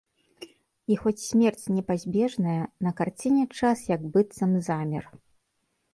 [0.93, 2.57] І хоць смерць непазбежная,
[2.89, 5.03] на карціне час як быццам замер.